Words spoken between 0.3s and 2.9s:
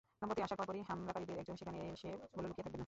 আসার পরপরই হামলাকারীদের একজন সেখানে এসে বলল, লুকিয়ে থাকবেন না।